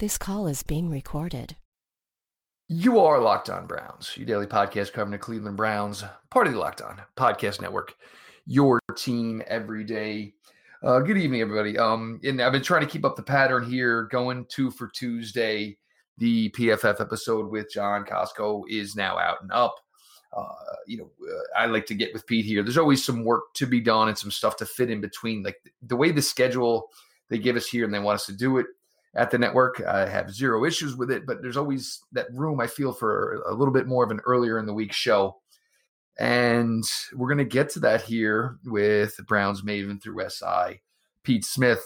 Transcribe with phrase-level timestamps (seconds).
[0.00, 1.56] This call is being recorded.
[2.68, 6.58] You are Locked On Browns, your daily podcast covering the Cleveland Browns, part of the
[6.58, 7.94] Locked On Podcast Network,
[8.46, 10.32] your team every day.
[10.82, 11.76] Uh, good evening, everybody.
[11.76, 15.76] Um, and I've been trying to keep up the pattern here, going two for Tuesday.
[16.16, 19.74] The PFF episode with John Costco is now out and up.
[20.34, 20.46] Uh,
[20.86, 22.62] you know, uh, I like to get with Pete here.
[22.62, 25.42] There's always some work to be done and some stuff to fit in between.
[25.42, 26.88] Like the way the schedule
[27.28, 28.66] they give us here and they want us to do it
[29.14, 29.82] at the network.
[29.82, 33.54] I have zero issues with it, but there's always that room I feel for a
[33.54, 35.40] little bit more of an earlier in the week show.
[36.18, 36.84] And
[37.14, 40.82] we're going to get to that here with Browns Maven through SI,
[41.24, 41.82] Pete Smith.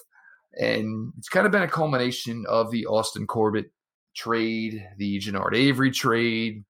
[0.59, 3.70] And it's kind of been a culmination of the Austin Corbett
[4.15, 6.65] trade, the Genard Avery trade,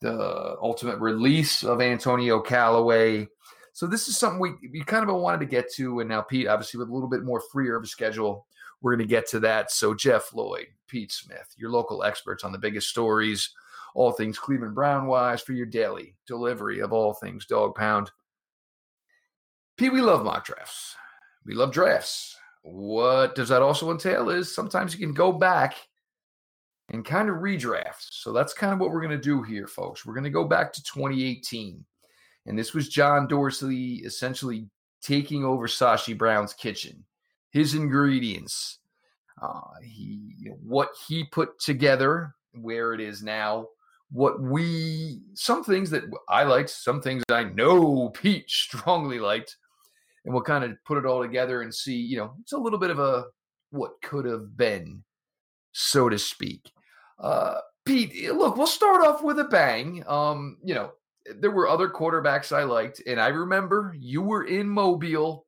[0.00, 3.28] the ultimate release of Antonio Callaway.
[3.72, 6.00] So this is something we, we kind of wanted to get to.
[6.00, 8.46] And now Pete, obviously with a little bit more freer of a schedule,
[8.86, 9.72] we're going to get to that.
[9.72, 13.50] So, Jeff Lloyd, Pete Smith, your local experts on the biggest stories,
[13.96, 18.12] all things Cleveland Brown wise for your daily delivery of all things dog pound.
[19.76, 20.94] Pete, we love mock drafts.
[21.44, 22.36] We love drafts.
[22.62, 25.74] What does that also entail is sometimes you can go back
[26.90, 28.06] and kind of redraft.
[28.10, 30.06] So that's kind of what we're going to do here, folks.
[30.06, 31.84] We're going to go back to 2018.
[32.46, 34.68] And this was John Dorsey essentially
[35.02, 37.02] taking over Sashi Brown's kitchen
[37.56, 38.80] his ingredients,
[39.40, 43.66] uh, he you know, what he put together, where it is now,
[44.10, 49.56] what we some things that I liked, some things I know Pete strongly liked,
[50.24, 51.96] and we'll kind of put it all together and see.
[51.96, 53.24] You know, it's a little bit of a
[53.70, 55.02] what could have been,
[55.72, 56.70] so to speak.
[57.18, 60.04] Uh, Pete, eh, look, we'll start off with a bang.
[60.06, 60.90] Um, you know,
[61.40, 65.45] there were other quarterbacks I liked, and I remember you were in Mobile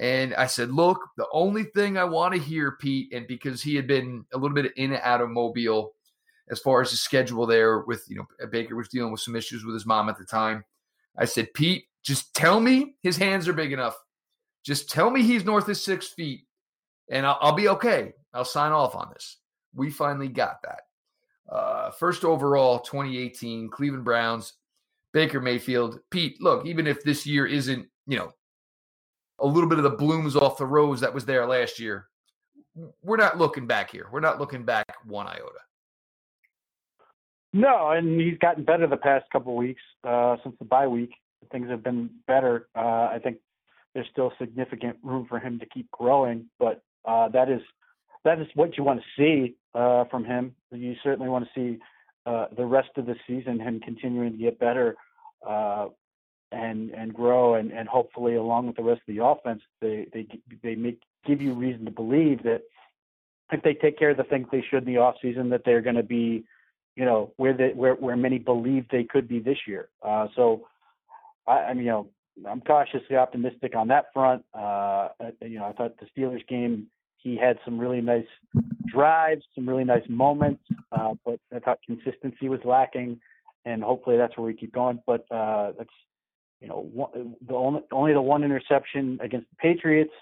[0.00, 3.76] and I said, look, the only thing I want to hear, Pete, and because he
[3.76, 5.92] had been a little bit in and out of Mobile
[6.50, 9.62] as far as the schedule there with, you know, Baker was dealing with some issues
[9.62, 10.64] with his mom at the time.
[11.18, 13.94] I said, Pete, just tell me his hands are big enough.
[14.64, 16.46] Just tell me he's north of six feet
[17.10, 18.14] and I'll, I'll be okay.
[18.32, 19.36] I'll sign off on this.
[19.74, 20.80] We finally got that.
[21.54, 24.54] Uh, first overall, 2018, Cleveland Browns,
[25.12, 26.00] Baker Mayfield.
[26.10, 28.32] Pete, look, even if this year isn't, you know,
[29.40, 32.06] a little bit of the blooms off the rose that was there last year.
[33.02, 34.06] We're not looking back here.
[34.12, 35.60] We're not looking back one iota.
[37.52, 41.10] No, and he's gotten better the past couple weeks uh, since the bye week.
[41.50, 42.68] Things have been better.
[42.76, 43.38] Uh, I think
[43.94, 47.60] there's still significant room for him to keep growing, but uh, that is
[48.24, 50.54] that is what you want to see uh, from him.
[50.70, 51.78] You certainly want to see
[52.26, 54.94] uh, the rest of the season him continuing to get better.
[56.52, 60.26] And and grow and and hopefully along with the rest of the offense they they
[60.64, 62.62] they make give you reason to believe that
[63.52, 65.80] if they take care of the things they should in the off season that they're
[65.80, 66.44] going to be
[66.96, 69.90] you know where where where many believe they could be this year.
[70.02, 70.66] Uh so
[71.46, 72.08] i i mean you know
[72.48, 74.44] i'm cautiously optimistic on that front.
[74.52, 75.08] Uh
[75.42, 76.88] you know i thought the steelers game
[77.18, 78.26] he had some really nice
[78.86, 83.20] drives some really nice moments uh but i thought consistency was lacking
[83.64, 85.00] and hopefully that's where we keep going.
[85.06, 85.90] But uh that's
[86.60, 90.12] you know, one, the only, only the one interception against the Patriots,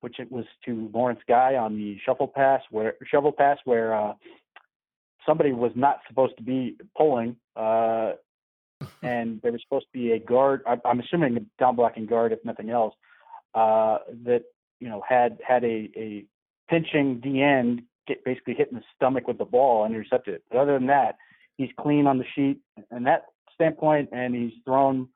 [0.00, 4.14] which it was to Lawrence Guy on the shuffle pass where shovel pass where uh,
[5.26, 8.12] somebody was not supposed to be pulling, uh,
[9.02, 10.62] and there was supposed to be a guard.
[10.66, 12.94] I, I'm assuming a down blocking guard, if nothing else,
[13.54, 14.44] uh, that
[14.80, 16.24] you know had had a a
[16.68, 20.42] pinching D end get basically hit in the stomach with the ball and intercepted.
[20.50, 21.16] But other than that,
[21.56, 22.58] he's clean on the sheet
[22.90, 25.08] and that standpoint, and he's thrown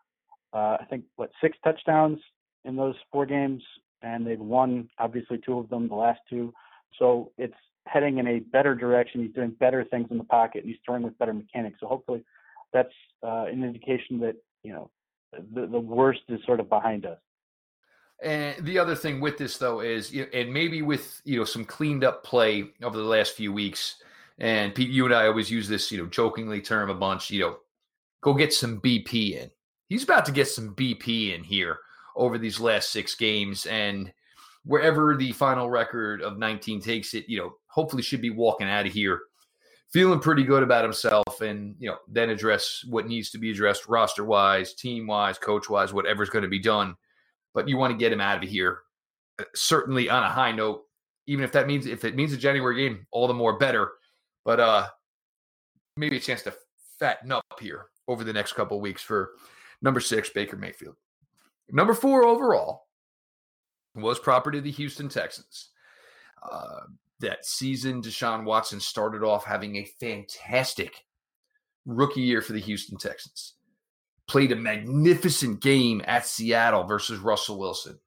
[0.52, 2.18] uh, I think what six touchdowns
[2.64, 3.62] in those four games,
[4.02, 6.52] and they've won obviously two of them, the last two.
[6.98, 7.54] So it's
[7.86, 9.22] heading in a better direction.
[9.22, 11.78] He's doing better things in the pocket, and he's throwing with better mechanics.
[11.80, 12.24] So hopefully,
[12.72, 12.92] that's
[13.22, 14.90] uh, an indication that you know
[15.54, 17.18] the the worst is sort of behind us.
[18.20, 22.04] And the other thing with this though is, and maybe with you know some cleaned
[22.04, 23.96] up play over the last few weeks.
[24.40, 27.28] And Pete, you and I always use this, you know, jokingly term a bunch.
[27.28, 27.56] You know,
[28.20, 29.50] go get some BP in
[29.88, 31.78] he's about to get some BP in here
[32.16, 33.66] over these last six games.
[33.66, 34.12] And
[34.64, 38.86] wherever the final record of 19 takes it, you know, hopefully should be walking out
[38.86, 39.20] of here
[39.90, 43.88] feeling pretty good about himself and, you know, then address what needs to be addressed
[43.88, 46.94] roster wise, team wise, coach wise, whatever's going to be done.
[47.54, 48.80] But you want to get him out of here
[49.40, 50.82] uh, certainly on a high note,
[51.26, 53.92] even if that means if it means a January game, all the more better.
[54.44, 54.88] But uh
[55.96, 56.54] maybe a chance to
[56.98, 59.32] fatten up here over the next couple weeks for
[59.82, 60.96] Number six, Baker Mayfield.
[61.70, 62.86] Number four overall
[63.94, 65.70] was property of the Houston Texans.
[66.42, 66.80] Uh,
[67.20, 71.04] that season, Deshaun Watson started off having a fantastic
[71.84, 73.54] rookie year for the Houston Texans.
[74.28, 77.98] Played a magnificent game at Seattle versus Russell Wilson.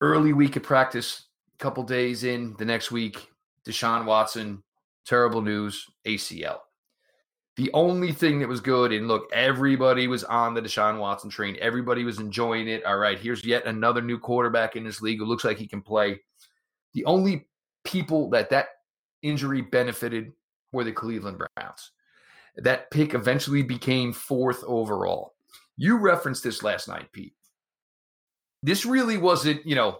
[0.00, 3.28] Early week of practice, a couple days in, the next week,
[3.66, 4.62] Deshaun Watson,
[5.06, 6.58] terrible news, ACL.
[7.58, 11.56] The only thing that was good, and look, everybody was on the Deshaun Watson train.
[11.60, 12.84] Everybody was enjoying it.
[12.84, 15.82] All right, here's yet another new quarterback in this league who looks like he can
[15.82, 16.20] play.
[16.94, 17.48] The only
[17.82, 18.68] people that that
[19.22, 20.30] injury benefited
[20.70, 21.90] were the Cleveland Browns.
[22.58, 25.34] That pick eventually became fourth overall.
[25.76, 27.34] You referenced this last night, Pete.
[28.62, 29.98] This really wasn't, you know,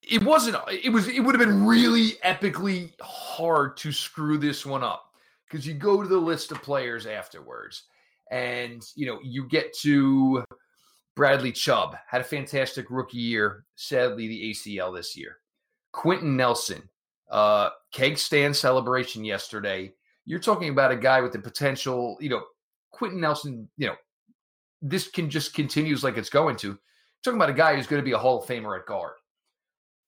[0.00, 4.84] it wasn't, it was, it would have been really epically hard to screw this one
[4.84, 5.05] up
[5.48, 7.84] because you go to the list of players afterwards
[8.30, 10.44] and, you know, you get to
[11.14, 13.64] Bradley Chubb, had a fantastic rookie year.
[13.76, 15.38] Sadly, the ACL this year.
[15.92, 16.88] Quenton Nelson,
[17.30, 19.92] uh, keg stand celebration yesterday.
[20.26, 22.42] You're talking about a guy with the potential, you know,
[22.90, 23.96] Quenton Nelson, you know,
[24.82, 26.68] this can just continues like it's going to.
[26.68, 26.78] You're
[27.24, 29.14] talking about a guy who's going to be a Hall of Famer at guard.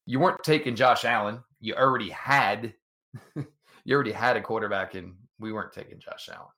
[0.05, 1.43] You weren't taking Josh Allen.
[1.61, 2.75] You already had
[3.34, 6.49] you already had a quarterback, and we weren't taking Josh Allen.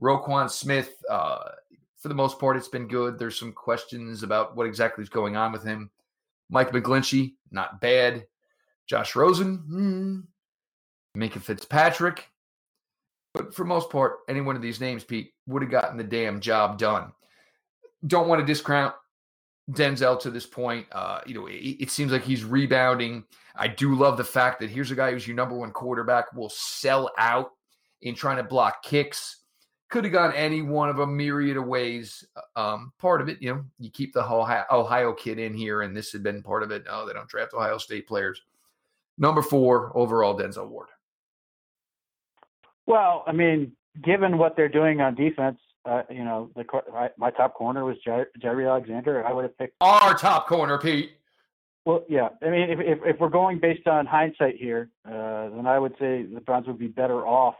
[0.00, 1.50] Roquan Smith, uh,
[1.98, 3.18] for the most part, it's been good.
[3.18, 5.90] There's some questions about what exactly is going on with him.
[6.50, 8.26] Mike McGlinchey, not bad.
[8.86, 11.20] Josh Rosen, hmm.
[11.20, 12.28] Minkah Fitzpatrick.
[13.32, 16.40] But for most part, any one of these names, Pete, would have gotten the damn
[16.40, 17.12] job done.
[18.06, 18.94] Don't want to discount
[19.70, 20.86] Denzel to this point.
[20.92, 23.24] Uh, you know, it, it, seems like he's rebounding.
[23.56, 26.50] I do love the fact that here's a guy who's your number one quarterback, will
[26.50, 27.52] sell out
[28.04, 29.38] in trying to block kicks.
[29.90, 32.24] Could have gone any one of a myriad of ways.
[32.56, 35.96] Um, part of it, you know, you keep the Ohio, Ohio kid in here, and
[35.96, 36.84] this had been part of it.
[36.88, 38.40] Oh, they don't draft Ohio State players.
[39.18, 40.88] Number four overall, Denzel Ward.
[42.86, 43.72] Well, I mean,
[44.02, 47.96] given what they're doing on defense, uh, you know, the my, my top corner was
[48.06, 49.24] Jaire Alexander.
[49.24, 51.12] I would have picked our top corner, Pete.
[51.84, 52.30] Well, yeah.
[52.42, 55.92] I mean, if if, if we're going based on hindsight here, uh, then I would
[56.00, 57.54] say the Browns would be better off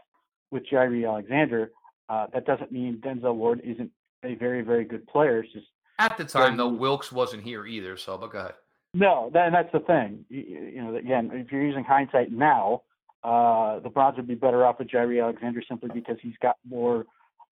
[0.55, 1.71] with Jaire Alexander.
[2.09, 3.91] Uh, that doesn't mean Denzel Ward isn't
[4.23, 5.39] a very very good player.
[5.39, 5.67] It's just
[5.99, 7.95] at the time, though, Wilkes wasn't here either.
[7.97, 8.53] So, but go ahead.
[8.93, 10.25] No, that, and that's the thing.
[10.29, 10.41] You,
[10.73, 12.83] you, know, again, if you're using hindsight now,
[13.23, 17.05] uh, the Browns would be better off with Jaire Alexander simply because he's got more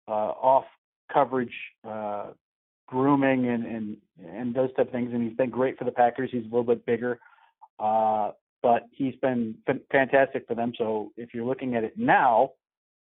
[0.08, 0.64] uh, off
[1.12, 1.52] coverage
[1.88, 2.26] uh,
[2.87, 6.31] grooming and, and and those type of things, and he's been great for the Packers.
[6.31, 7.19] He's a little bit bigger,
[7.81, 8.32] uh,
[8.62, 9.56] but he's been
[9.90, 10.72] fantastic for them.
[10.76, 12.52] So if you're looking at it now,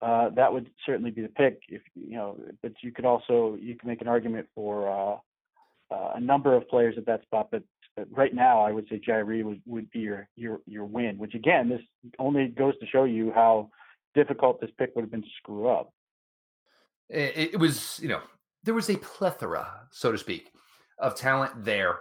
[0.01, 1.61] uh, that would certainly be the pick.
[1.69, 6.11] If you know, but you could also you can make an argument for uh, uh,
[6.15, 7.49] a number of players at that spot.
[7.51, 7.63] But
[8.11, 11.17] right now, I would say Jaire would, would be your your your win.
[11.17, 11.81] Which again, this
[12.17, 13.69] only goes to show you how
[14.15, 15.93] difficult this pick would have been to screw up.
[17.09, 18.21] It, it was, you know,
[18.63, 20.51] there was a plethora, so to speak,
[20.97, 21.99] of talent there.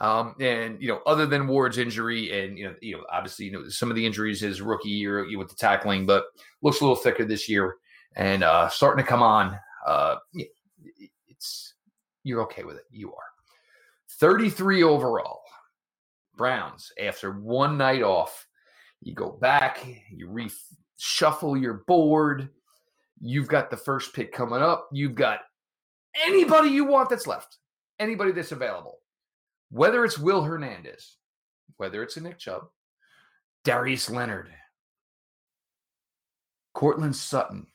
[0.00, 3.52] Um, and you know, other than Ward's injury, and you know, you know, obviously, you
[3.52, 6.24] know, some of the injuries his rookie year with the tackling, but
[6.62, 7.76] looks a little thicker this year,
[8.16, 9.58] and uh, starting to come on.
[9.86, 10.16] Uh,
[11.28, 11.74] it's
[12.24, 12.84] you're okay with it.
[12.90, 13.24] You are
[14.18, 15.42] 33 overall.
[16.36, 18.46] Browns after one night off.
[19.02, 22.48] You go back, you reshuffle your board.
[23.20, 24.88] You've got the first pick coming up.
[24.92, 25.40] You've got
[26.24, 27.58] anybody you want that's left,
[27.98, 29.01] anybody that's available.
[29.72, 31.16] Whether it's Will Hernandez,
[31.78, 32.68] whether it's a Nick Chubb,
[33.64, 34.52] Darius Leonard,
[36.74, 37.66] Courtland Sutton,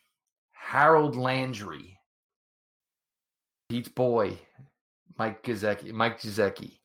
[0.51, 1.97] Harold Landry,
[3.67, 4.37] Pete's boy,
[5.17, 6.77] Mike Gesicki, Mike Gesicki,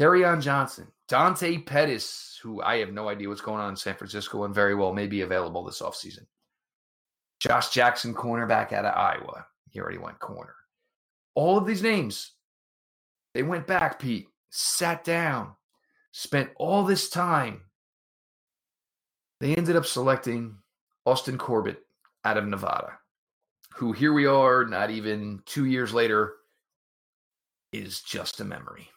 [0.00, 4.44] on Johnson, Dante Pettis, who I have no idea what's going on in San Francisco
[4.44, 6.26] and very well may be available this offseason.
[7.40, 9.44] Josh Jackson, cornerback out of Iowa.
[9.70, 10.54] He already went corner.
[11.34, 12.33] All of these names,
[13.34, 15.54] they went back, Pete, sat down,
[16.12, 17.62] spent all this time.
[19.40, 20.58] They ended up selecting
[21.04, 21.82] Austin Corbett
[22.24, 22.92] out of Nevada,
[23.74, 26.34] who here we are, not even two years later,
[27.72, 28.88] is just a memory.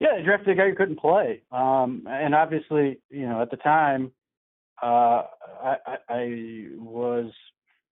[0.00, 1.42] Yeah, they drafted a guy who couldn't play.
[1.50, 4.12] Um, and obviously, you know, at the time,
[4.82, 5.22] uh,
[5.64, 5.76] I,
[6.08, 7.32] I, was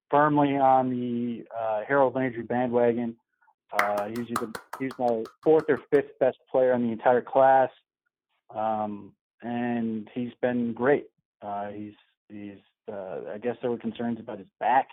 [0.08, 3.16] firmly on the uh, Harold Landry bandwagon.
[3.73, 7.70] Uh, he's, either, he's my fourth or fifth best player in the entire class,
[8.54, 11.06] um, and he's been great.
[11.42, 11.94] Uh, he's
[12.28, 12.58] he's
[12.90, 14.88] uh, I guess there were concerns about his back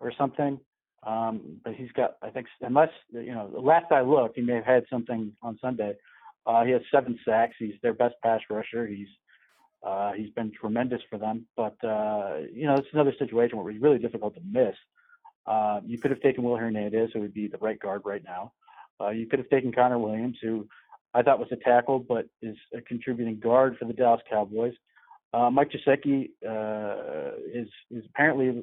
[0.00, 0.60] or something,
[1.06, 4.54] um, but he's got I think unless you know the last I looked, he may
[4.56, 5.94] have had something on Sunday.
[6.46, 7.56] Uh, he has seven sacks.
[7.58, 8.86] He's their best pass rusher.
[8.86, 9.08] He's
[9.82, 11.46] uh, he's been tremendous for them.
[11.56, 14.74] But uh, you know, it's another situation where it's really difficult to miss.
[15.46, 18.52] Uh, you could have taken Will Hernandez, who would be the right guard right now.
[19.00, 20.66] Uh, you could have taken Connor Williams, who
[21.14, 24.74] I thought was a tackle, but is a contributing guard for the Dallas Cowboys.
[25.32, 28.62] Uh, Mike Gesicki uh, is is apparently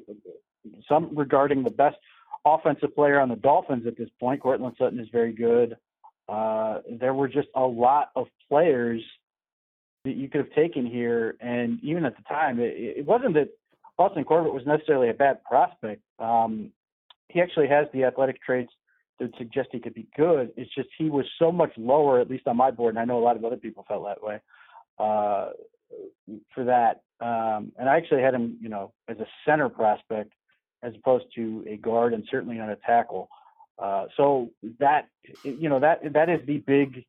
[0.88, 1.96] some regarding the best
[2.44, 4.40] offensive player on the Dolphins at this point.
[4.40, 5.76] Courtland Sutton is very good.
[6.28, 9.02] Uh, there were just a lot of players
[10.04, 13.48] that you could have taken here, and even at the time, it, it wasn't that
[13.98, 16.02] Austin Corbett was necessarily a bad prospect.
[16.18, 16.70] Um,
[17.28, 18.72] he actually has the athletic traits
[19.20, 20.52] that suggest he could be good.
[20.56, 23.18] It's just he was so much lower, at least on my board, and I know
[23.18, 24.40] a lot of other people felt that way.
[24.98, 25.50] Uh,
[26.54, 30.32] for that, um, and I actually had him, you know, as a center prospect
[30.82, 33.28] as opposed to a guard and certainly on a tackle.
[33.78, 35.08] Uh, so that
[35.42, 37.04] you know that that is the big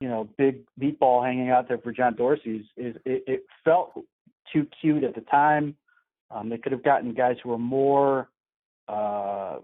[0.00, 3.92] you know big meatball hanging out there for John Dorsey's is it, it felt
[4.52, 5.76] too cute at the time.
[6.30, 8.28] Um, they could have gotten guys who were more
[8.88, 9.58] uh,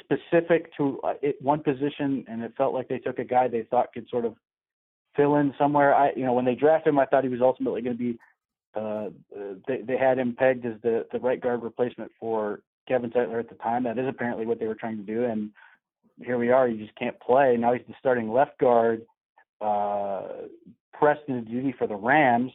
[0.00, 3.66] specific to uh, it, one position, and it felt like they took a guy they
[3.70, 4.34] thought could sort of
[5.14, 5.94] fill in somewhere.
[5.94, 8.18] I you know when they drafted him, I thought he was ultimately going to be
[8.76, 9.08] uh,
[9.66, 13.48] they, they had him pegged as the, the right guard replacement for Kevin Zeitler at
[13.48, 13.84] the time.
[13.84, 15.24] That is apparently what they were trying to do.
[15.24, 15.50] And
[16.22, 16.68] here we are.
[16.68, 17.56] He just can't play.
[17.56, 19.02] Now he's the starting left guard,
[19.60, 20.22] uh,
[20.92, 22.52] pressed into duty for the Rams.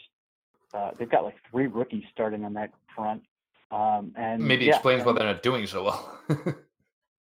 [0.73, 3.23] Uh, they've got like three rookies starting on that front.
[3.71, 6.19] Um, and maybe yeah, explains why they're not doing so well.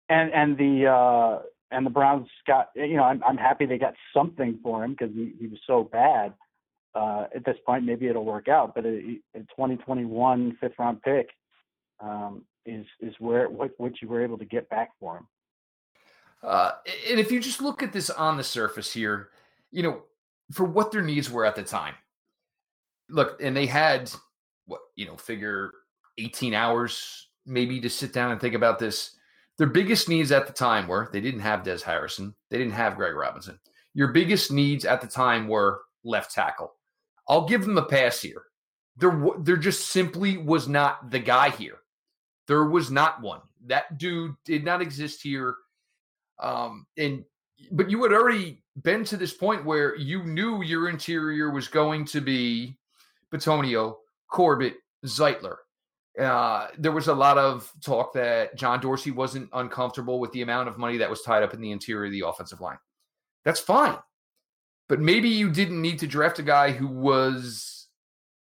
[0.09, 3.95] and and the uh, and the Browns got you know I'm I'm happy they got
[4.13, 6.35] something for him because he, he was so bad
[6.95, 8.75] uh, at this point, maybe it'll work out.
[8.75, 11.31] But a, a 2021 fifth round pick
[12.01, 15.27] um, is is where what what you were able to get back for him.
[16.43, 16.73] Uh,
[17.09, 19.29] and if you just look at this on the surface here,
[19.71, 20.03] you know,
[20.51, 21.95] for what their needs were at the time,
[23.13, 24.11] look, and they had
[24.67, 25.71] what you know, figure
[26.19, 29.17] 18 hours maybe to sit down and think about this.
[29.59, 32.97] Their biggest needs at the time were they didn't have Des Harrison, they didn't have
[32.97, 33.59] Greg Robinson.
[33.95, 36.73] Your biggest needs at the time were left tackle.
[37.29, 38.43] I'll give them a pass here.
[38.97, 41.79] There, there just simply was not the guy here.
[42.49, 43.41] There was not one.
[43.67, 45.55] That dude did not exist here.
[46.41, 47.25] Um, and
[47.71, 52.05] but you had already been to this point where you knew your interior was going
[52.07, 52.77] to be
[53.33, 53.97] Bitonio,
[54.29, 54.75] Corbett,
[55.05, 55.57] Zeitler.
[56.19, 60.69] Uh, there was a lot of talk that John Dorsey wasn't uncomfortable with the amount
[60.69, 62.79] of money that was tied up in the interior of the offensive line.
[63.45, 63.97] That's fine
[64.93, 67.89] but maybe you didn't need to draft a guy who was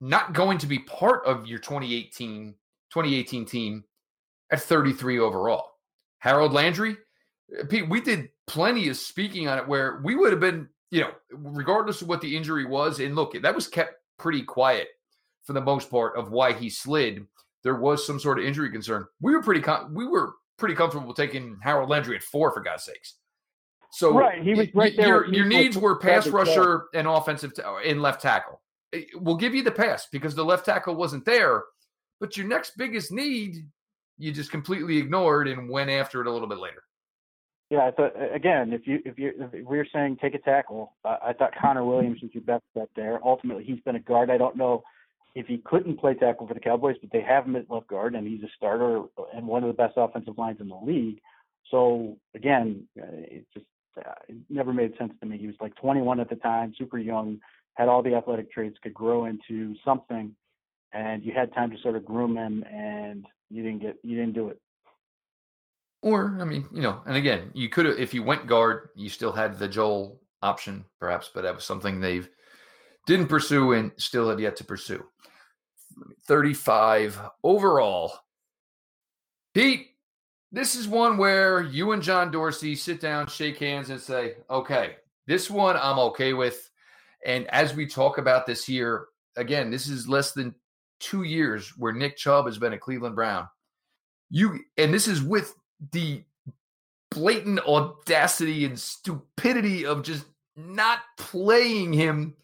[0.03, 2.55] not going to be part of your 2018
[2.93, 3.85] 2018 team
[4.53, 5.71] at 33 overall.
[6.19, 6.99] Harold Landry,
[7.59, 11.00] uh, Pete, we did plenty of speaking on it where we would have been, you
[11.00, 14.88] know, regardless of what the injury was, and look, that was kept pretty quiet
[15.44, 17.26] for the most part of why he slid.
[17.62, 19.06] There was some sort of injury concern.
[19.21, 22.85] We were pretty com- we were pretty comfortable taking Harold Landry at four for God's
[22.85, 23.16] sakes.
[23.90, 25.06] So right, he was right there.
[25.06, 28.61] Your, your needs were pass rusher and offensive t- in left tackle.
[28.92, 31.62] Eh, we'll give you the pass because the left tackle wasn't there,
[32.21, 33.66] but your next biggest need
[34.18, 36.83] you just completely ignored and went after it a little bit later.
[37.75, 40.93] Yeah, I thought again, if you if you if we are saying take a tackle,
[41.04, 43.19] uh, I thought Connor Williams was your best bet there.
[43.25, 44.31] Ultimately, he's been a guard.
[44.31, 44.85] I don't know
[45.35, 48.14] if he couldn't play tackle for the Cowboys, but they have him at left guard,
[48.14, 49.02] and he's a starter
[49.35, 51.19] and one of the best offensive lines in the league.
[51.73, 53.66] So again, uh, it's just
[53.99, 55.37] uh, it never made sense to me.
[55.37, 57.40] He was like 21 at the time, super young,
[57.75, 60.33] had all the athletic traits, could grow into something,
[60.93, 64.35] and you had time to sort of groom him, and you didn't get, you didn't
[64.35, 64.61] do it.
[66.04, 69.08] Or, I mean, you know, and again, you could have, if you went guard, you
[69.08, 72.28] still had the Joel option, perhaps, but that was something they've
[73.06, 75.02] didn't pursue and still have yet to pursue.
[76.26, 78.12] 35 overall.
[79.54, 79.92] Pete,
[80.52, 84.96] this is one where you and John Dorsey sit down, shake hands, and say, okay,
[85.26, 86.68] this one I'm okay with.
[87.25, 89.06] And as we talk about this here,
[89.38, 90.54] again, this is less than
[91.00, 93.49] two years where Nick Chubb has been a Cleveland Brown.
[94.28, 95.54] You and this is with
[95.93, 96.23] the
[97.11, 100.26] blatant audacity and stupidity of just
[100.57, 102.35] not playing him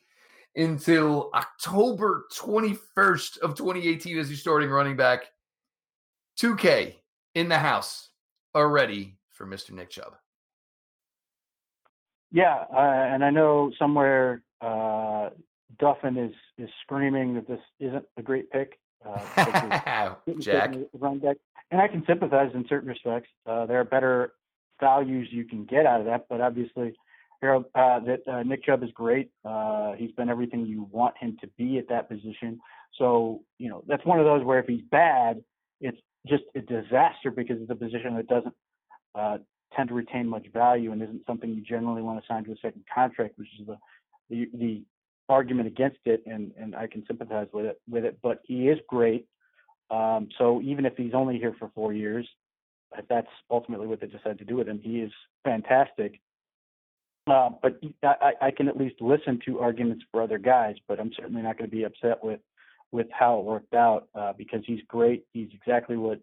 [0.56, 5.30] until October 21st of 2018 as your starting running back.
[6.38, 6.94] 2K
[7.34, 8.10] in the house
[8.54, 9.72] already for Mr.
[9.72, 10.14] Nick Chubb.
[12.32, 15.30] Yeah, uh, and I know somewhere uh,
[15.80, 18.78] Duffin is is screaming that this isn't a great pick.
[19.04, 21.36] Uh, Jack, run back,
[21.70, 23.28] and I can sympathize in certain respects.
[23.46, 24.32] Uh, there are better
[24.80, 26.94] values you can get out of that, but obviously,
[27.40, 29.30] Harold, uh, that uh, Nick Chubb is great.
[29.44, 32.60] Uh, he's been everything you want him to be at that position.
[32.98, 35.42] So you know that's one of those where if he's bad,
[35.80, 38.54] it's just a disaster because it's a position that doesn't
[39.14, 39.38] uh,
[39.74, 42.56] tend to retain much value and isn't something you generally want to sign to a
[42.56, 43.76] second contract, which is the
[44.28, 44.82] the, the
[45.28, 48.18] argument against it, and and I can sympathize with it with it.
[48.22, 49.26] But he is great.
[49.90, 52.26] Um, so even if he's only here for four years,
[52.96, 55.12] if that's ultimately what they decide to do with him, he is
[55.44, 56.20] fantastic.
[57.26, 61.12] Uh, but I, I can at least listen to arguments for other guys, but I'm
[61.16, 62.40] certainly not going to be upset with
[62.92, 65.24] with how it worked out uh, because he's great.
[65.32, 66.20] He's exactly what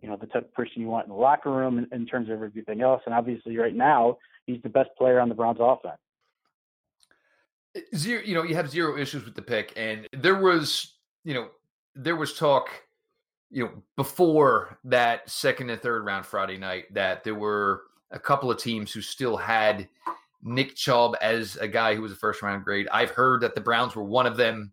[0.00, 2.30] you know the type of person you want in the locker room in, in terms
[2.30, 3.02] of everything else.
[3.04, 5.98] And obviously, right now, he's the best player on the Browns offense.
[7.94, 11.48] Zero, you know, you have zero issues with the pick, and there was, you know,
[11.94, 12.70] there was talk,
[13.50, 18.50] you know, before that second and third round Friday night that there were a couple
[18.50, 19.88] of teams who still had
[20.42, 22.88] Nick Chubb as a guy who was a first round grade.
[22.92, 24.72] I've heard that the Browns were one of them,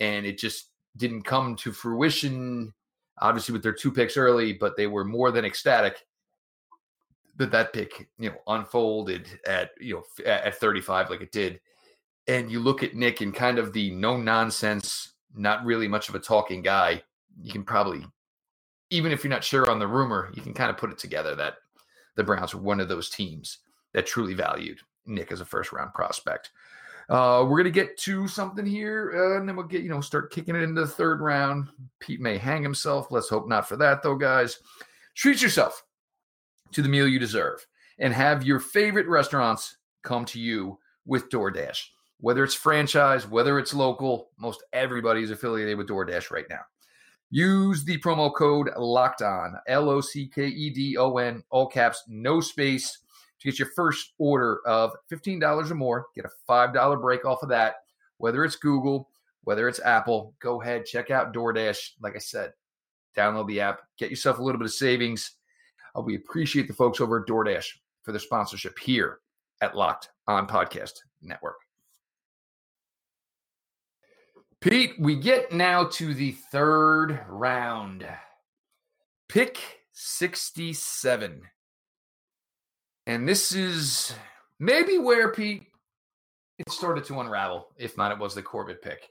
[0.00, 2.72] and it just didn't come to fruition.
[3.20, 6.04] Obviously, with their two picks early, but they were more than ecstatic
[7.36, 11.60] that that pick, you know, unfolded at you know at 35 like it did.
[12.28, 16.14] And you look at Nick and kind of the no nonsense, not really much of
[16.14, 17.02] a talking guy.
[17.40, 18.04] You can probably,
[18.90, 21.34] even if you're not sure on the rumor, you can kind of put it together
[21.36, 21.54] that
[22.16, 23.58] the Browns were one of those teams
[23.92, 26.50] that truly valued Nick as a first round prospect.
[27.08, 30.32] Uh, we're gonna get to something here, uh, and then we'll get you know start
[30.32, 31.68] kicking it into the third round.
[32.00, 33.08] Pete may hang himself.
[33.10, 34.60] Let's hope not for that though, guys.
[35.14, 35.84] Treat yourself
[36.72, 37.66] to the meal you deserve,
[37.98, 41.88] and have your favorite restaurants come to you with DoorDash.
[42.20, 46.60] Whether it's franchise, whether it's local, most everybody is affiliated with DoorDash right now.
[47.34, 51.66] Use the promo code Locked On L O C K E D O N, all
[51.66, 52.98] caps, no space
[53.40, 56.06] to get your first order of $15 or more.
[56.14, 57.76] Get a $5 break off of that.
[58.18, 59.08] Whether it's Google,
[59.44, 61.92] whether it's Apple, go ahead, check out DoorDash.
[62.02, 62.52] Like I said,
[63.16, 65.30] download the app, get yourself a little bit of savings.
[65.96, 67.66] Uh, we appreciate the folks over at DoorDash
[68.02, 69.20] for their sponsorship here
[69.62, 71.56] at Locked On Podcast Network.
[74.62, 78.06] Pete, we get now to the third round.
[79.28, 79.58] Pick
[79.92, 81.42] 67.
[83.08, 84.14] And this is
[84.60, 85.66] maybe where Pete
[86.58, 87.70] it started to unravel.
[87.76, 89.08] If not, it was the Corbett pick.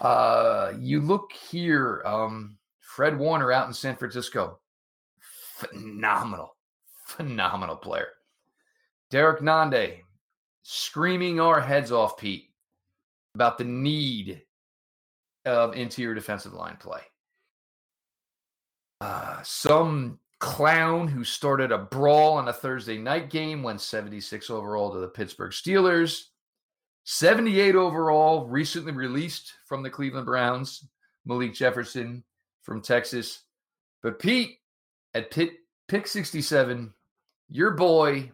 [0.00, 4.58] Uh, you look here, um, Fred Warner out in San Francisco,
[5.20, 6.56] phenomenal,
[7.06, 8.08] phenomenal player.
[9.10, 10.00] Derrick Nnadi
[10.64, 12.50] screaming our heads off, Pete,
[13.36, 14.42] about the need
[15.44, 17.00] of interior defensive line play.
[19.00, 24.92] Uh, some clown who started a brawl on a Thursday night game, went 76 overall
[24.92, 26.24] to the Pittsburgh Steelers.
[27.04, 30.86] 78 overall, recently released from the Cleveland Browns,
[31.24, 32.22] Malik Jefferson
[32.62, 33.42] from Texas.
[34.02, 34.58] But Pete,
[35.14, 35.52] at Pitt,
[35.88, 36.92] pick 67,
[37.48, 38.30] your boy,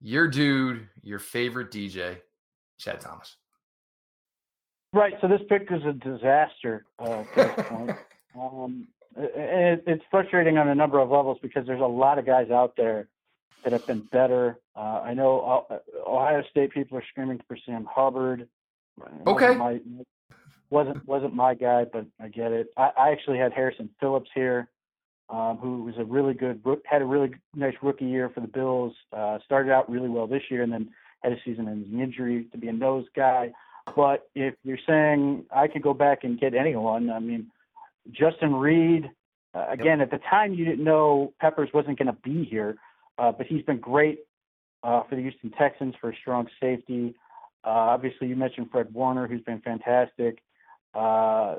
[0.00, 2.18] your dude, your favorite DJ,
[2.78, 3.36] Chad Thomas.
[4.92, 5.14] Right.
[5.20, 7.90] So this pick is a disaster uh, at this point.
[8.38, 12.50] Um, it, it's frustrating on a number of levels because there's a lot of guys
[12.50, 13.08] out there
[13.64, 14.58] that have been better.
[14.76, 18.48] Uh, I know uh, Ohio State people are screaming for Sam Hubbard.
[19.26, 19.56] Okay.
[19.56, 19.80] Wasn't my,
[20.70, 22.68] wasn't wasn't my guy, but I get it.
[22.76, 24.68] I, I actually had Harrison Phillips here,
[25.28, 28.94] um, who was a really good had a really nice rookie year for the Bills.
[29.12, 30.90] Uh, started out really well this year, and then
[31.22, 33.52] had a season-ending injury to be a nose guy.
[33.96, 37.50] But if you're saying I could go back and get anyone, I mean
[38.10, 39.10] Justin Reid,
[39.54, 40.12] uh, again, yep.
[40.12, 42.76] at the time you didn't know Peppers wasn't going to be here,
[43.18, 44.20] uh, but he's been great
[44.82, 47.14] uh, for the Houston Texans for a strong safety.
[47.64, 50.38] Uh, obviously, you mentioned Fred Warner, who's been fantastic.
[50.94, 51.56] Uh,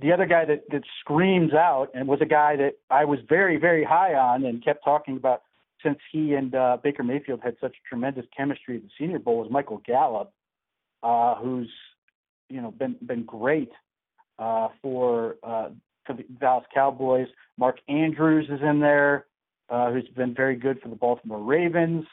[0.00, 3.56] the other guy that, that screams out and was a guy that I was very,
[3.56, 5.42] very high on and kept talking about
[5.82, 9.50] since he and uh, Baker Mayfield had such tremendous chemistry at the Senior Bowl was
[9.50, 10.32] Michael Gallup,
[11.02, 11.70] who's
[12.48, 13.70] you know been been great
[14.38, 15.70] uh, for uh,
[16.06, 17.28] for the Dallas Cowboys.
[17.56, 19.26] Mark Andrews is in there,
[19.68, 22.04] uh, who's been very good for the Baltimore Ravens.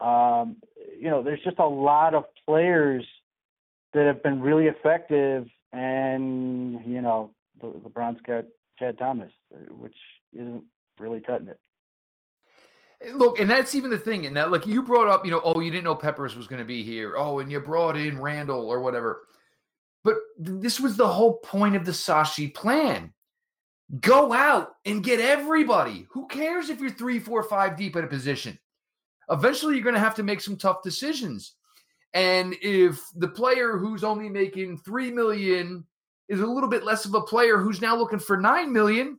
[0.00, 0.56] Um,
[0.98, 3.04] you know, there's just a lot of players
[3.92, 7.30] that have been really effective, and you know,
[7.60, 8.44] the, the Browns got
[8.78, 9.30] Chad Thomas,
[9.70, 9.96] which
[10.32, 10.64] isn't
[10.98, 11.58] really cutting it.
[13.14, 14.26] Look, and that's even the thing.
[14.26, 16.58] And that, like you brought up, you know, oh, you didn't know Peppers was going
[16.58, 17.14] to be here.
[17.16, 19.22] Oh, and you brought in Randall or whatever.
[20.04, 23.12] But this was the whole point of the Sashi plan.
[24.00, 26.06] Go out and get everybody.
[26.10, 28.58] Who cares if you're three, four, five deep at a position?
[29.30, 31.54] eventually you're going to have to make some tough decisions.
[32.12, 35.84] And if the player who's only making 3 million
[36.28, 39.18] is a little bit less of a player who's now looking for 9 million,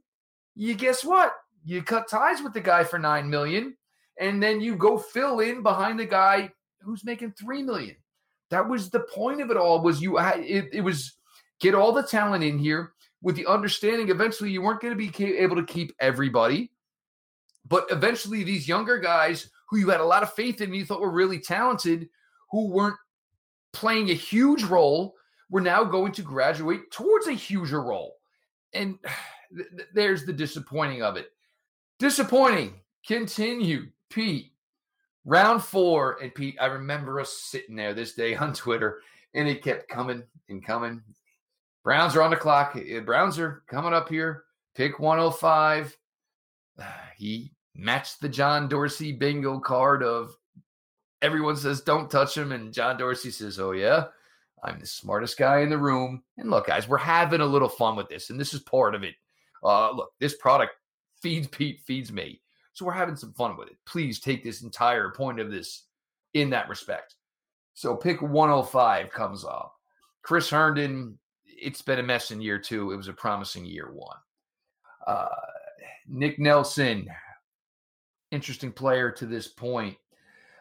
[0.55, 1.33] you guess what?
[1.63, 3.75] You cut ties with the guy for 9 million
[4.19, 7.95] and then you go fill in behind the guy who's making 3 million.
[8.49, 11.13] That was the point of it all was you it, it was
[11.59, 15.37] get all the talent in here with the understanding eventually you weren't going to be
[15.37, 16.71] able to keep everybody.
[17.67, 20.99] But eventually these younger guys who you had a lot of faith in, you thought
[20.99, 22.09] were really talented,
[22.49, 22.97] who weren't
[23.71, 25.15] playing a huge role,
[25.49, 28.15] were now going to graduate towards a huger role.
[28.73, 28.97] And
[29.55, 31.29] th- th- there's the disappointing of it.
[32.01, 32.73] Disappointing.
[33.05, 33.85] Continue.
[34.09, 34.53] Pete,
[35.23, 36.17] round four.
[36.19, 39.01] And Pete, I remember us sitting there this day on Twitter,
[39.35, 41.03] and it kept coming and coming.
[41.83, 42.75] Browns are on the clock.
[42.75, 44.45] Eh, Browns are coming up here.
[44.75, 45.95] Pick 105.
[47.17, 50.35] He matched the John Dorsey bingo card of
[51.21, 54.05] everyone says don't touch him, and John Dorsey says, "Oh yeah,
[54.63, 57.95] I'm the smartest guy in the room." And look, guys, we're having a little fun
[57.95, 59.13] with this, and this is part of it.
[59.63, 60.71] Uh, look, this product
[61.21, 62.41] feeds Pete, feeds me,
[62.73, 63.77] so we're having some fun with it.
[63.85, 65.85] Please take this entire point of this
[66.33, 67.15] in that respect.
[67.73, 69.75] So pick 105 comes up.
[70.23, 72.91] Chris Herndon, it's been a mess in year two.
[72.91, 74.17] It was a promising year one.
[75.05, 75.27] Uh,
[76.07, 77.07] Nick Nelson,
[78.31, 79.97] interesting player to this point.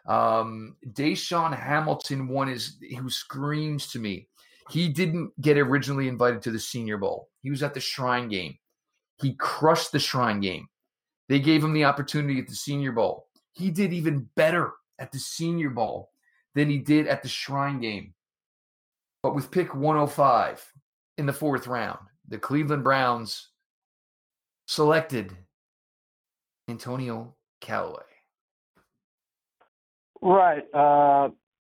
[0.07, 4.27] Um, DaeSean Hamilton one is who screams to me.
[4.69, 7.29] He didn't get originally invited to the Senior Bowl.
[7.41, 8.57] He was at the Shrine Game.
[9.21, 10.67] He crushed the Shrine Game.
[11.29, 13.27] They gave him the opportunity at the Senior Bowl.
[13.53, 16.09] He did even better at the Senior Bowl
[16.55, 18.13] than he did at the Shrine Game.
[19.23, 20.65] But with pick 105
[21.17, 23.49] in the fourth round, the Cleveland Browns
[24.67, 25.35] selected
[26.67, 28.03] Antonio Callaway.
[30.21, 30.63] Right.
[30.73, 31.29] Uh,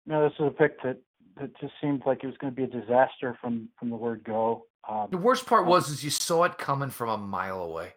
[0.10, 0.98] know, this is a pick that,
[1.40, 4.24] that just seemed like it was going to be a disaster from from the word
[4.24, 4.66] go.
[4.90, 7.94] Um, the worst part was is you saw it coming from a mile away.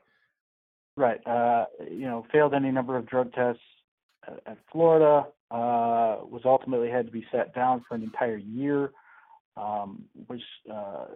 [0.97, 1.27] Right.
[1.27, 3.63] Uh, you know, failed any number of drug tests
[4.27, 5.27] at, at Florida.
[5.51, 8.93] Uh, was ultimately had to be sat down for an entire year.
[9.57, 10.41] Um, was
[10.73, 11.07] uh,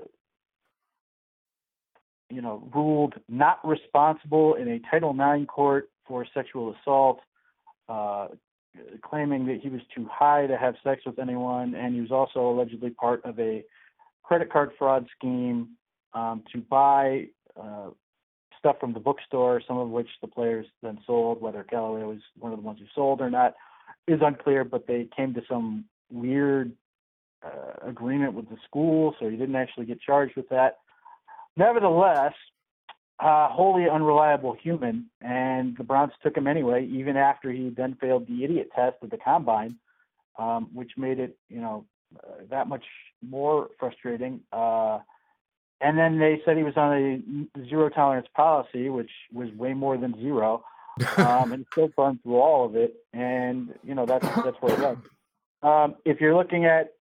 [2.30, 7.20] you know ruled not responsible in a Title IX court for sexual assault.
[7.88, 8.28] Uh,
[9.02, 12.50] claiming that he was too high to have sex with anyone, and he was also
[12.50, 13.64] allegedly part of a
[14.26, 15.68] credit card fraud scheme
[16.12, 17.26] um, to buy
[17.60, 17.90] uh,
[18.58, 21.40] stuff from the bookstore, some of which the players then sold.
[21.40, 23.54] Whether Callaway was one of the ones who sold or not
[24.08, 26.72] is unclear, but they came to some weird
[27.44, 30.78] uh, agreement with the school, so he didn't actually get charged with that.
[31.56, 32.34] Nevertheless,
[33.20, 38.26] uh, wholly unreliable human, and the Browns took him anyway, even after he then failed
[38.26, 39.76] the idiot test at the combine,
[40.38, 41.84] um, which made it, you know,
[42.50, 42.84] that much
[43.26, 44.40] more frustrating.
[44.52, 44.98] Uh,
[45.80, 49.96] and then they said he was on a zero tolerance policy, which was way more
[49.96, 50.64] than zero,
[51.18, 52.94] um, and still burned through all of it.
[53.12, 54.96] And you know that's that's where it was.
[55.62, 56.92] Um, if you're looking at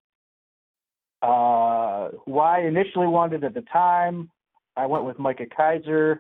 [1.21, 4.29] uh, who I initially wanted at the time,
[4.75, 6.19] I went with Micah Kiser,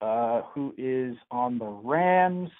[0.00, 2.50] uh, who is on the Rams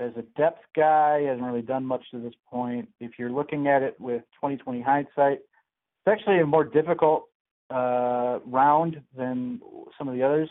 [0.00, 1.22] as a depth guy.
[1.22, 2.88] Hasn't really done much to this point.
[3.00, 7.24] If you're looking at it with 2020 hindsight, it's actually a more difficult
[7.70, 9.60] uh, round than
[9.96, 10.48] some of the others.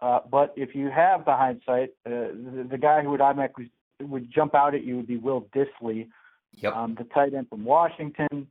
[0.00, 3.70] Uh, but if you have the hindsight, uh, the, the, guy who would automatically
[4.00, 6.06] would jump out at you would be Will Dissly,
[6.52, 6.74] yep.
[6.74, 8.46] um, the tight end from Washington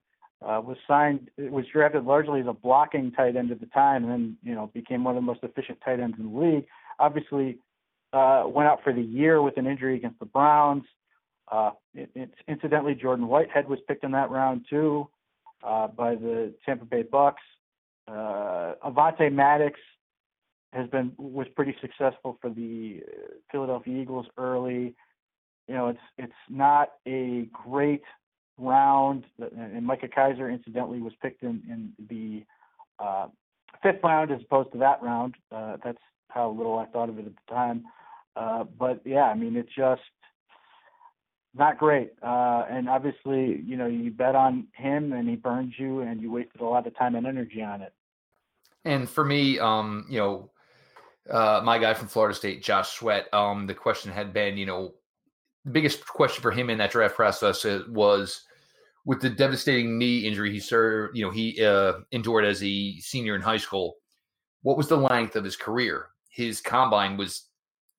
[0.46, 4.12] uh, was signed, was drafted largely as a blocking tight end at the time, and
[4.12, 6.66] then you know became one of the most efficient tight ends in the league.
[7.00, 7.58] Obviously,
[8.14, 10.84] uh, went out for the year with an injury against the Browns.
[11.52, 15.08] Uh, it, incidentally, Jordan Whitehead was picked in that round too
[15.64, 17.42] uh, by the Tampa Bay Bucks.
[18.08, 19.80] Uh, Avonte Maddox
[20.74, 23.02] has been was pretty successful for the
[23.52, 24.96] Philadelphia Eagles early.
[25.68, 28.04] You know, it's it's not a great
[28.58, 32.44] round, and Micah Kiser, incidentally was picked in, in the
[33.04, 33.28] uh,
[33.84, 35.36] fifth round as opposed to that round.
[35.52, 35.98] Uh, that's
[36.30, 37.86] how little I thought of it at the time.
[38.36, 40.02] Uh, but yeah, I mean, it's just
[41.56, 42.12] not great.
[42.22, 46.32] Uh, and obviously, you know, you bet on him and he burns you, and you
[46.32, 47.94] wasted a lot of time and energy on it.
[48.86, 50.52] And for me, um, you know,
[51.30, 54.94] uh, my guy from Florida State, Josh Sweat, um, the question had been, you know,
[55.66, 58.44] the biggest question for him in that draft process was
[59.06, 63.36] with the devastating knee injury he served, you know, he uh, endured as a senior
[63.36, 63.96] in high school.
[64.62, 66.08] What was the length of his career?
[66.38, 67.48] His combine was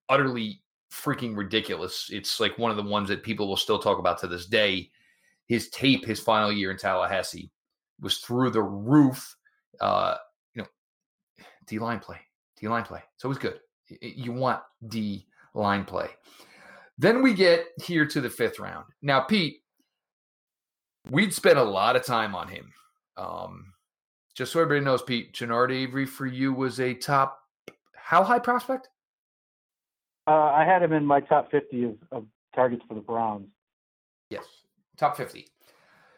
[0.09, 2.09] utterly freaking ridiculous.
[2.13, 4.93] It's like one of the ones that people will still talk about to this day.
[5.49, 7.51] His tape, his final year in Tallahassee,
[8.01, 9.35] was through the roof.
[9.81, 10.15] Uh,
[10.55, 10.69] you know,
[11.67, 12.21] D line play,
[12.61, 13.03] D line play.
[13.17, 13.59] It's always good.
[14.01, 16.11] You want D line play.
[16.97, 18.85] Then we get here to the fifth round.
[19.03, 19.63] Now, Pete,
[21.11, 22.73] we'd spent a lot of time on him.
[23.17, 23.73] Um,
[24.37, 27.41] just so everybody knows, Pete, Genard Avery for you was a top
[28.09, 28.89] how high prospect?
[30.27, 33.49] Uh, I had him in my top 50 of, of targets for the Browns.
[34.31, 34.47] Yes,
[34.97, 35.47] top 50.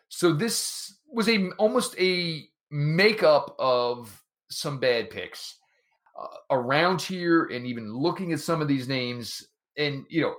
[0.08, 4.22] So this was a almost a makeup of
[4.52, 5.56] some bad picks
[6.16, 10.34] uh, around here, and even looking at some of these names, and you know,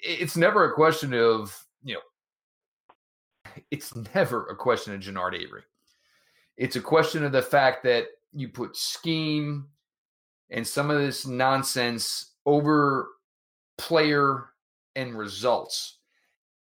[0.00, 5.62] it's never a question of you know, it's never a question of Genard Avery.
[6.56, 9.66] It's a question of the fact that you put scheme
[10.50, 13.08] and some of this nonsense over
[13.78, 14.46] player
[14.94, 15.98] and results.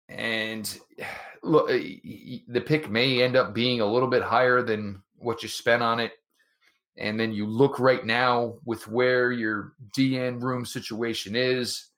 [0.09, 0.77] And
[1.43, 5.83] look, the pick may end up being a little bit higher than what you spent
[5.83, 6.13] on it.
[6.97, 11.89] And then you look right now with where your DN room situation is.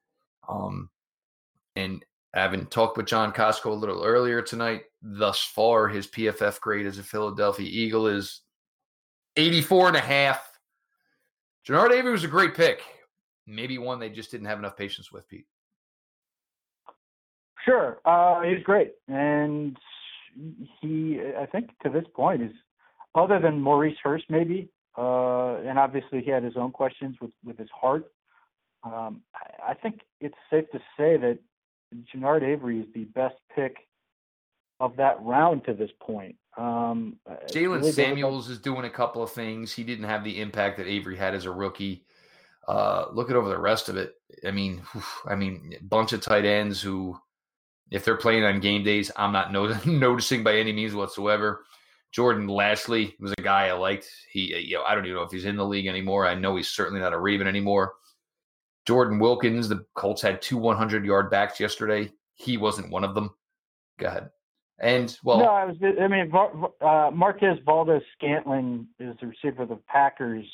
[0.49, 0.89] Um,
[1.75, 6.87] and having talked with John Costco a little earlier tonight, thus far, his PFF grade
[6.87, 8.41] as a Philadelphia Eagle is
[9.35, 10.46] 84 and a half.
[11.67, 12.81] Genard Avery was a great pick
[13.47, 15.45] maybe one they just didn't have enough patience with, Pete.
[17.65, 19.77] Sure, uh, he's great, and
[20.81, 22.51] he, I think, to this point is
[23.15, 27.57] other than Maurice Hurst, maybe, uh, and obviously he had his own questions with with
[27.57, 28.05] his heart.
[28.83, 29.21] Um,
[29.67, 31.39] I, think it's safe to say that
[32.13, 33.75] Genard Avery is the best pick
[34.79, 36.35] of that round to this point.
[36.57, 37.17] Um,
[37.51, 39.71] Jaylen really Samuels is doing a couple of things.
[39.71, 42.05] He didn't have the impact that Avery had as a rookie.
[42.67, 44.81] Uh, looking over the rest of it, I mean,
[45.25, 47.17] I mean, bunch of tight ends who,
[47.91, 51.63] if they're playing on game days, I'm not no- noticing by any means whatsoever.
[52.11, 54.09] Jordan Lasley was a guy I liked.
[54.31, 56.25] He, uh, you know, I don't even know if he's in the league anymore.
[56.25, 57.93] I know he's certainly not a Raven anymore.
[58.85, 62.09] Jordan Wilkins, the Colts had two 100 yard backs yesterday.
[62.35, 63.31] He wasn't one of them.
[63.99, 64.29] Go ahead.
[64.79, 65.75] And well, no, I was.
[65.81, 66.31] I mean,
[66.81, 70.45] uh, Marquez Valdez Scantling is the receiver of the Packers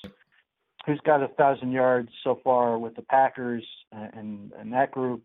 [0.85, 5.23] who's got a thousand yards so far with the Packers and and that group.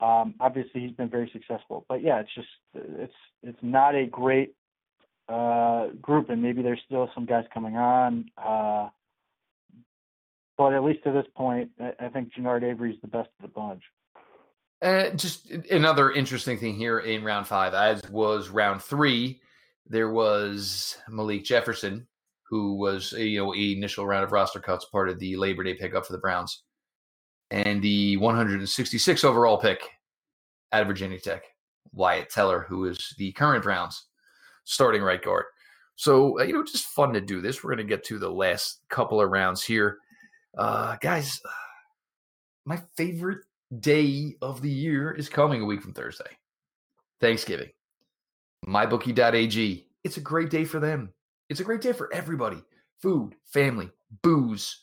[0.00, 1.84] Um, obviously, he's been very successful.
[1.88, 4.54] But yeah, it's just it's it's not a great
[5.28, 8.30] uh, group, and maybe there's still some guys coming on.
[8.36, 8.88] Uh,
[10.56, 13.42] but at least to this point, I, I think Genard Avery is the best of
[13.42, 13.82] the bunch.
[14.82, 19.40] Uh, just another interesting thing here in round five, as was round three,
[19.88, 22.06] there was Malik Jefferson,
[22.48, 25.74] who was you know a initial round of roster cuts, part of the Labor Day
[25.74, 26.62] pickup for the Browns,
[27.50, 29.80] and the 166 overall pick
[30.72, 31.44] out of Virginia Tech,
[31.92, 34.06] Wyatt Teller, who is the current Browns
[34.64, 35.44] starting right guard.
[35.94, 37.64] So uh, you know, just fun to do this.
[37.64, 39.98] We're going to get to the last couple of rounds here,
[40.58, 41.40] uh, guys.
[42.66, 43.38] My favorite
[43.80, 46.30] day of the year is coming a week from Thursday,
[47.20, 47.70] Thanksgiving.
[48.66, 49.86] MyBookie.ag.
[50.04, 51.12] It's a great day for them.
[51.48, 52.62] It's a great day for everybody
[53.02, 53.90] food, family,
[54.22, 54.82] booze.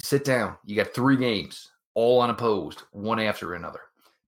[0.00, 0.56] Sit down.
[0.64, 3.80] You got three games, all unopposed, one after another.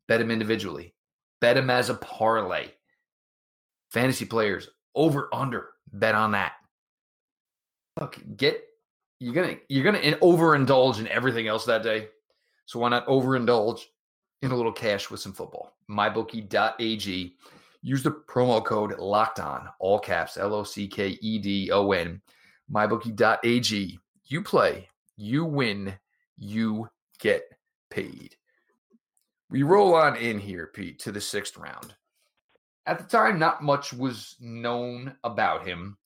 [0.09, 0.95] Bet them individually,
[1.41, 2.71] bet them as a parlay.
[3.93, 6.53] Fantasy players, over, under, bet on that.
[8.01, 8.63] Look, get
[9.21, 12.09] you're gonna you're gonna overindulge in everything else that day.
[12.71, 13.81] So why not overindulge
[14.43, 15.73] in a little cash with some football?
[15.91, 17.35] MyBookie.ag
[17.83, 21.91] Use the promo code locked on, all caps, L O C K E D O
[21.91, 22.23] N,
[22.73, 23.99] mybookie.ag.
[24.27, 25.99] You play, you win,
[26.39, 27.43] you get
[27.91, 28.37] paid.
[29.49, 31.97] We roll on in here, Pete, to the sixth round.
[32.87, 35.97] At the time, not much was known about him.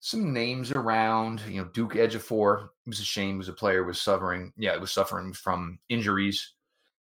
[0.00, 2.64] Some names around, you know, Duke Ejiofor.
[2.64, 3.36] It was a shame.
[3.36, 4.52] Was a player was suffering.
[4.56, 6.54] Yeah, it was suffering from injuries.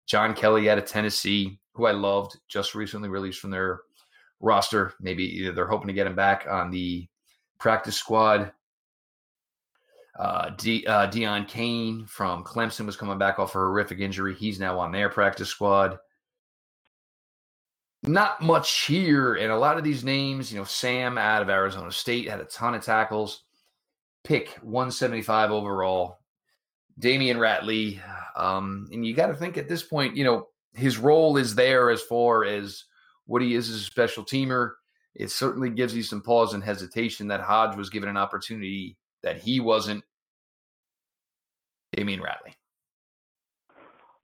[0.06, 3.80] John Kelly out of Tennessee, who I loved, just recently released from their
[4.40, 4.94] roster.
[5.00, 7.06] Maybe they're hoping to get him back on the
[7.58, 8.52] practice squad.
[10.18, 14.34] Uh, uh, Deon Cain from Clemson was coming back off a horrific injury.
[14.34, 15.98] He's now on their practice squad.
[18.04, 21.90] Not much here, and a lot of these names, you know, Sam out of Arizona
[21.90, 23.42] State had a ton of tackles.
[24.24, 26.18] Pick 175 overall.
[27.00, 28.00] Damion Ratley.
[28.36, 31.90] Um, and you got to think at this point, you know, his role is there
[31.90, 32.84] as far as
[33.26, 34.72] what he is as a special teamer.
[35.14, 39.38] It certainly gives you some pause and hesitation that Hodge was given an opportunity that
[39.38, 40.04] he wasn't.
[41.96, 42.54] Damion Ratley.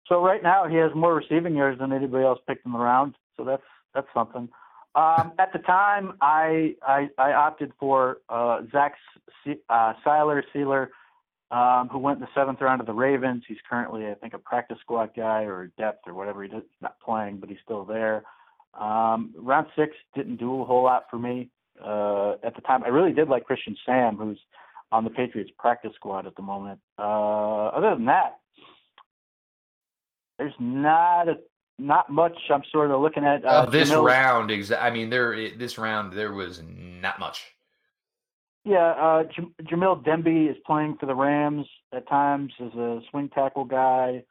[0.07, 3.17] So right now he has more receiving yards than anybody else picked in the round.
[3.37, 3.63] So that's
[3.95, 4.49] that's something.
[4.95, 8.95] Um, at the time, I I, I opted for uh, Zach
[9.69, 10.91] uh, Seiler Sealer,
[11.51, 13.43] um, who went in the seventh round of the Ravens.
[13.49, 16.43] He's currently, I think, a practice squad guy or depth or whatever.
[16.43, 18.25] He's not playing, but he's still there.
[18.79, 21.51] Um, round six didn't do a whole lot for me
[21.85, 22.83] uh, at the time.
[22.85, 24.41] I really did like Christian Sam, who's
[24.93, 26.81] on the Patriots practice squad at the moment.
[26.99, 28.39] Uh, other than that,
[30.39, 31.35] there's not a
[31.79, 32.37] not much.
[32.51, 34.05] I'm sort of looking at uh, oh, this Jamil.
[34.05, 34.51] round.
[34.51, 37.43] Exa- I mean, there this round there was not much.
[38.65, 39.25] Yeah, uh,
[39.63, 44.25] Jamil Demby is playing for the Rams at times as a swing tackle guy.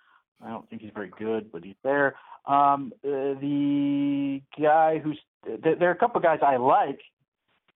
[0.43, 2.15] I don't think he's very good, but he's there.
[2.45, 6.99] Um, uh, the guy who's there are a couple of guys I like.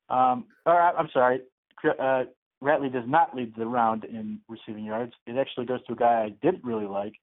[0.10, 1.41] Um, or I'm sorry,
[1.84, 2.23] uh,
[2.63, 5.13] Ratley does not lead the round in receiving yards.
[5.25, 7.13] It actually goes to a guy I didn't really like,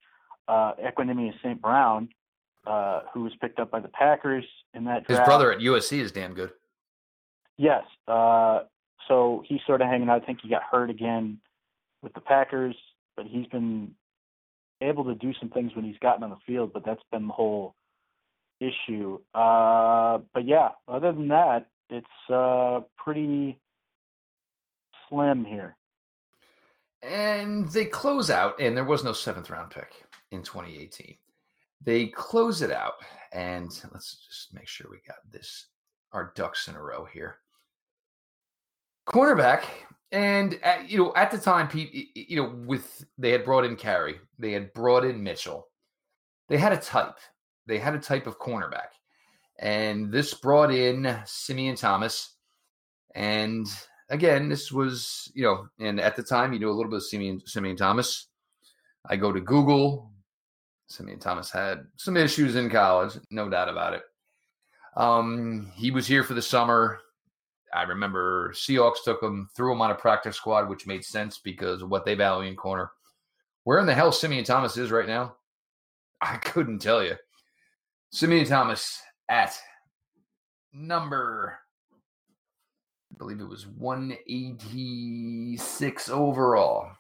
[0.49, 1.61] uh, Equanimeous St.
[1.61, 2.09] Brown,
[2.67, 5.21] uh, who was picked up by the Packers in that draft.
[5.21, 6.53] His brother at USC is damn good.
[7.57, 7.85] Yes.
[8.09, 8.61] Uh,
[9.09, 10.23] so he's sort of hanging out.
[10.23, 11.39] I think he got hurt again
[12.03, 12.77] with the Packers,
[13.17, 13.93] but he's been
[14.81, 17.33] able to do some things when he's gotten on the field, but that's been the
[17.33, 17.75] whole
[18.61, 19.19] issue.
[19.35, 23.59] Uh, but yeah, other than that, it's uh, pretty
[25.09, 25.77] slim here.
[27.03, 29.93] And they close out, and there was no seventh round pick
[30.31, 31.17] in 2018.
[31.85, 32.95] They close it out,
[33.33, 35.67] and let's just make sure we got this
[36.13, 37.37] our ducks in a row here.
[39.07, 39.65] Cornerback,
[40.13, 43.77] and at, you know at the time, Pete, you know with they had brought in
[43.77, 45.69] Carrie, they had brought in Mitchell,
[46.49, 47.19] they had a type,
[47.67, 48.95] they had a type of cornerback,
[49.59, 52.37] and this brought in Simeon Thomas,
[53.15, 53.67] and
[54.09, 57.05] again, this was, you know, and at the time, you knew a little bit of
[57.05, 58.29] Simeon, Simeon Thomas.
[59.09, 60.11] I go to Google.
[60.87, 64.03] Simeon Thomas had some issues in college, no doubt about it.
[64.97, 66.99] Um, he was here for the summer.
[67.75, 71.83] I remember Seahawks took him, threw him on a practice squad, which made sense because
[71.83, 72.93] of what they value in corner.
[73.65, 75.37] Where in the hell Simeon Thomas is right now?
[76.21, 77.17] I couldn't tell you.
[78.11, 79.59] Simeon Thomas at
[80.73, 81.59] number
[83.15, 86.91] I believe it was 186 overall,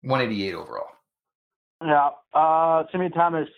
[0.00, 0.88] 188 overall.
[1.82, 3.48] Yeah, uh, Simeon Thomas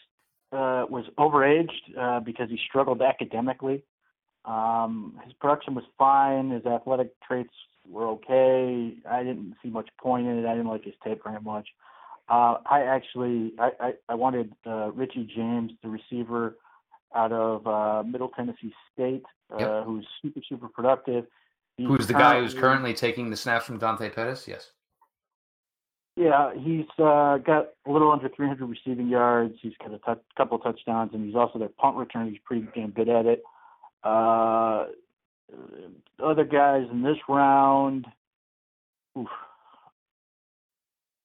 [0.53, 3.83] uh, was overaged uh, because he struggled academically.
[4.45, 6.51] Um, his production was fine.
[6.51, 7.55] His athletic traits
[7.89, 8.95] were okay.
[9.09, 10.47] I didn't see much point in it.
[10.47, 11.69] I didn't like his tape very much.
[12.29, 16.57] Uh, I actually I, I, I wanted uh, Richie James, the receiver
[17.15, 19.85] out of uh, Middle Tennessee State, uh, yep.
[19.85, 21.27] who's super super productive.
[21.77, 24.47] He's who's the guy who's currently taking the snaps from Dante Pettis?
[24.47, 24.71] Yes.
[26.16, 29.55] Yeah, he's uh, got a little under 300 receiving yards.
[29.62, 32.29] He's got a t- couple of touchdowns, and he's also their punt return.
[32.29, 33.42] He's pretty damn good at it.
[34.05, 34.87] Uh,
[36.22, 38.07] other guys in this round.
[39.18, 39.29] Oof.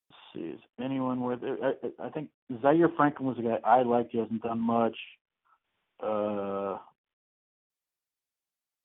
[0.10, 1.60] Let's see, is anyone worth it?
[1.62, 2.30] I, I think
[2.62, 4.12] Zaire Franklin was a guy I liked.
[4.12, 4.96] He hasn't done much.
[6.02, 6.78] Uh,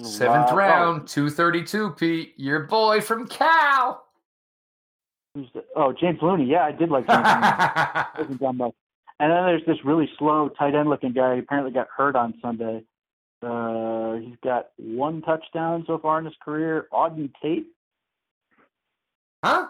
[0.02, 0.56] Seventh wow.
[0.56, 2.34] round, 232, Pete.
[2.36, 4.04] Your boy from Cal.
[5.34, 6.44] Who's the, oh, James Looney.
[6.44, 8.72] Yeah, I did like James Looney.
[9.20, 11.34] And then there's this really slow tight end looking guy.
[11.34, 12.82] He apparently got hurt on Sunday.
[13.40, 16.88] Uh, he's got one touchdown so far in his career.
[16.92, 17.66] Auden Tate.
[19.44, 19.68] Huh?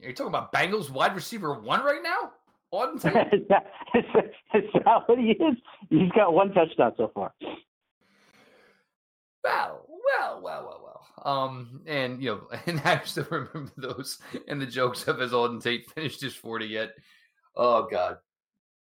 [0.00, 2.32] You're talking about Bengals wide receiver one right now?
[2.74, 3.14] Auden Tate?
[3.32, 5.56] is, that, is, that, is that what he is?
[5.88, 7.32] He's got one touchdown so far.
[9.44, 10.85] Well, well, well, well, well.
[11.26, 15.62] Um, and you know, and I still remember those and the jokes of as Auden
[15.62, 16.90] Tate finished his 40 yet.
[17.54, 18.18] Oh God.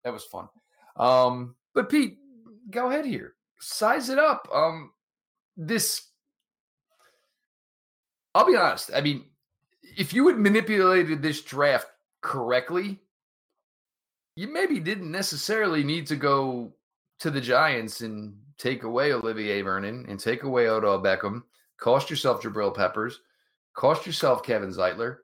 [0.04, 0.48] That was fun.
[0.96, 2.18] Um, but Pete,
[2.70, 3.34] go ahead here.
[3.60, 4.48] Size it up.
[4.52, 4.90] Um,
[5.56, 6.08] this
[8.34, 8.90] I'll be honest.
[8.94, 9.26] I mean,
[9.96, 11.86] if you had manipulated this draft
[12.22, 12.98] correctly,
[14.36, 16.72] you maybe didn't necessarily need to go
[17.20, 21.42] to the Giants and take away Olivier Vernon and take away Odell Beckham,
[21.82, 23.20] cost yourself Jabril Peppers,
[23.74, 25.18] cost yourself Kevin Zeitler.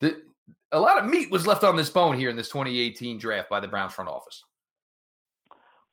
[0.00, 0.22] The,
[0.70, 3.58] a lot of meat was left on this bone here in this 2018 draft by
[3.60, 4.44] the Browns front office.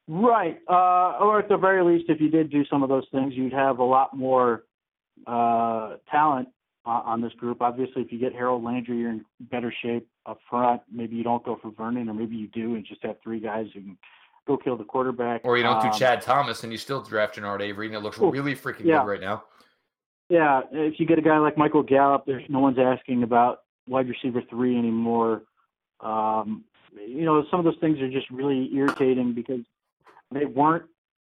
[0.07, 0.59] Right.
[0.69, 3.53] Uh, or at the very least, if you did do some of those things, you'd
[3.53, 4.65] have a lot more
[5.25, 6.49] uh, talent
[6.85, 7.61] uh, on this group.
[7.61, 10.83] Obviously, if you get Harold Landry, you're in better shape up front.
[10.91, 13.65] Maybe you don't go for Vernon, or maybe you do and just have three guys
[13.73, 13.97] who can
[14.45, 15.41] go kill the quarterback.
[15.43, 18.01] Or you don't um, do Chad Thomas and you still draft Genard Avery and it
[18.01, 18.99] looks really freaking yeah.
[18.99, 19.45] good right now.
[20.30, 24.07] Yeah, if you get a guy like Michael Gallup, there's no one's asking about wide
[24.09, 25.43] receiver three anymore.
[25.99, 26.63] Um,
[27.07, 29.61] you know, some of those things are just really irritating because
[30.32, 30.86] they weren't,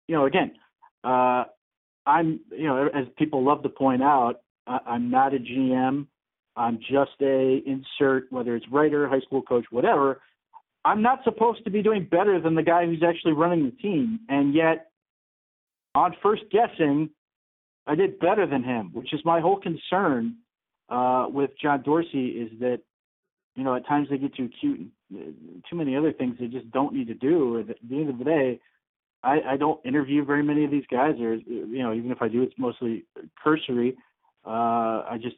[0.09, 0.53] you know, again,
[1.05, 1.44] uh,
[2.07, 6.07] I'm, you know, as people love to point out, I, I'm not a GM.
[6.57, 10.20] I'm just a insert, whether it's writer, high school coach, whatever.
[10.84, 14.20] I'm not supposed to be doing better than the guy who's actually running the team,
[14.28, 14.90] and yet,
[15.94, 17.11] on first guessing,
[17.89, 20.36] I did better than him, which is my whole concern
[20.91, 22.80] uh, with John Dorsey is that
[23.57, 26.47] you know at times they get too cute and uh, too many other things they
[26.47, 27.59] just don't need to do.
[27.59, 28.61] At the end of the day,
[29.22, 32.28] I, I don't interview very many of these guys, or you know even if I
[32.28, 33.05] do, it's mostly
[33.43, 33.97] cursory.
[34.47, 35.36] Uh, I just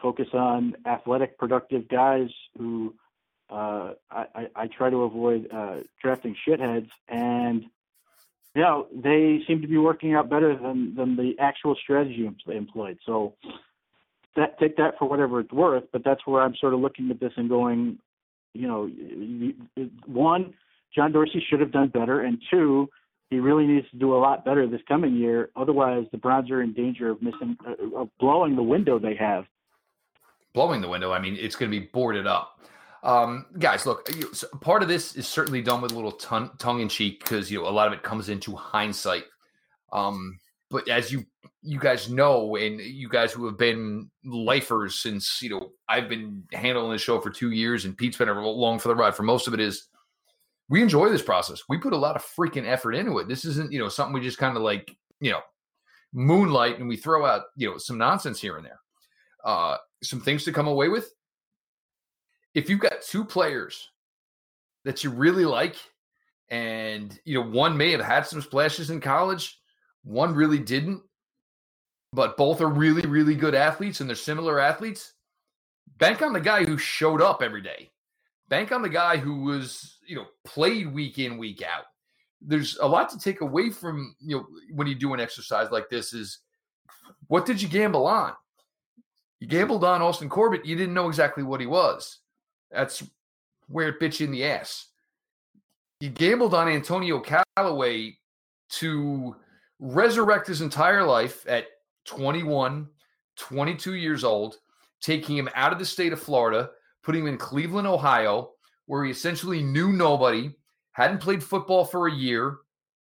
[0.00, 2.94] focus on athletic, productive guys who
[3.50, 7.64] uh, I, I, I try to avoid uh, drafting shitheads and
[8.58, 12.98] know, they seem to be working out better than than the actual strategy they employed.
[13.04, 13.34] So
[14.36, 15.84] that take that for whatever it's worth.
[15.92, 17.98] But that's where I'm sort of looking at this and going,
[18.54, 20.54] you know, one,
[20.94, 22.88] John Dorsey should have done better, and two,
[23.30, 25.50] he really needs to do a lot better this coming year.
[25.54, 29.44] Otherwise, the Browns are in danger of missing, uh, of blowing the window they have.
[30.54, 31.12] Blowing the window.
[31.12, 32.60] I mean, it's going to be boarded up.
[33.02, 36.50] Um, guys, look, you, so part of this is certainly done with a little ton,
[36.58, 39.24] tongue in cheek because you know a lot of it comes into hindsight.
[39.92, 40.38] Um,
[40.70, 41.24] but as you
[41.62, 46.42] you guys know, and you guys who have been lifers since you know I've been
[46.52, 49.46] handling the show for two years, and Pete's been along for the ride for most
[49.46, 49.60] of it.
[49.60, 49.88] Is
[50.68, 51.62] we enjoy this process.
[51.68, 53.28] We put a lot of freaking effort into it.
[53.28, 54.90] This isn't you know something we just kind of like
[55.20, 55.40] you know
[56.12, 58.80] moonlight and we throw out you know some nonsense here and there.
[59.44, 61.08] Uh, some things to come away with
[62.54, 63.88] if you've got two players
[64.84, 65.76] that you really like,
[66.50, 69.58] and you know, one may have had some splashes in college,
[70.04, 71.02] one really didn't,
[72.12, 75.12] but both are really, really good athletes and they're similar athletes.
[75.98, 77.90] Bank on the guy who showed up every day.
[78.48, 81.84] Bank on the guy who was, you know, played week in, week out.
[82.40, 85.90] There's a lot to take away from, you know, when you do an exercise like
[85.90, 86.38] this is
[87.26, 88.32] what did you gamble on?
[89.40, 89.56] You mm-hmm.
[89.56, 92.18] gambled on Austin Corbett, you didn't know exactly what he was.
[92.70, 93.02] That's
[93.68, 94.86] where it bit you in the ass.
[96.00, 98.18] He gambled on Antonio Callaway
[98.70, 99.36] to
[99.80, 101.66] resurrect his entire life at
[102.06, 102.88] 21,
[103.36, 104.56] 22 years old,
[105.00, 106.70] taking him out of the state of Florida,
[107.02, 108.50] putting him in Cleveland, Ohio,
[108.86, 110.50] where he essentially knew nobody,
[110.92, 112.58] hadn't played football for a year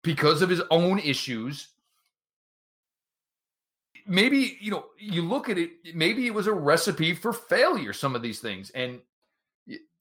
[0.03, 1.69] because of his own issues.
[4.07, 8.17] Maybe, you know, you look at it, maybe it was a recipe for failure, some
[8.17, 8.71] of these things.
[8.71, 9.01] And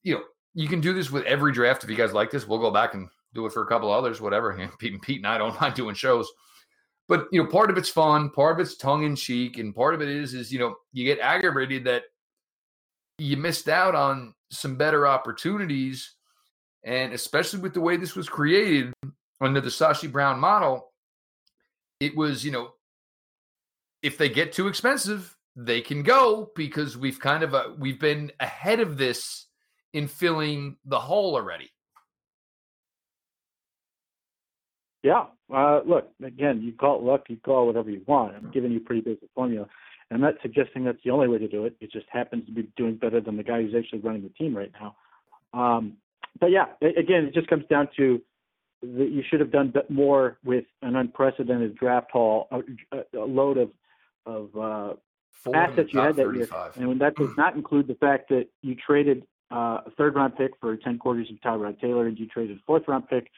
[0.02, 0.22] you know,
[0.54, 1.84] you can do this with every draft.
[1.84, 4.20] If you guys like this, we'll go back and do it for a couple others,
[4.20, 4.52] whatever.
[4.78, 6.30] Pete and Pete and I don't mind doing shows.
[7.08, 9.94] But you know, part of it's fun, part of it's tongue in cheek, and part
[9.94, 12.04] of it is is you know, you get aggravated that
[13.18, 16.14] you missed out on some better opportunities.
[16.84, 18.92] And especially with the way this was created
[19.40, 20.90] under the Sashi Brown model,
[22.00, 22.70] it was, you know,
[24.02, 28.32] if they get too expensive, they can go because we've kind of uh, we've been
[28.40, 29.46] ahead of this
[29.92, 31.70] in filling the hole already.
[35.02, 35.24] Yeah.
[35.52, 38.34] Uh, look, again, you call it luck, you call it whatever you want.
[38.34, 39.66] I'm giving you a pretty basic formula.
[40.10, 41.74] I'm not suggesting that's the only way to do it.
[41.80, 44.54] It just happens to be doing better than the guy who's actually running the team
[44.56, 44.96] right now.
[45.54, 45.94] Um,
[46.38, 48.20] but yeah, again, it just comes down to
[48.82, 53.70] that you should have done more with an unprecedented draft haul, a, a load of
[54.24, 54.94] of uh,
[55.54, 59.24] assets you had that year, and that does not include the fact that you traded
[59.52, 62.60] uh, a third round pick for 10 quarters of Tyrod Taylor, and you traded a
[62.66, 63.30] fourth round pick